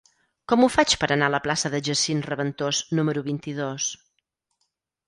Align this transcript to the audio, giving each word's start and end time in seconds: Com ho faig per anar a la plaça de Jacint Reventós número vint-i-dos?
Com 0.53 0.63
ho 0.63 0.69
faig 0.75 0.95
per 1.01 1.09
anar 1.15 1.27
a 1.27 1.33
la 1.35 1.41
plaça 1.47 1.71
de 1.75 1.83
Jacint 1.91 2.25
Reventós 2.29 2.81
número 3.01 3.25
vint-i-dos? 3.31 3.93